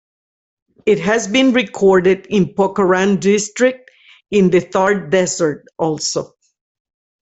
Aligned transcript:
It 0.87 0.97
has 0.97 1.27
been 1.27 1.53
recorded 1.53 2.25
in 2.27 2.55
Pokaran 2.55 3.19
district 3.19 3.91
in 4.31 4.49
the 4.49 4.59
Thar 4.59 4.95
desert 5.09 5.65
also. 5.77 6.33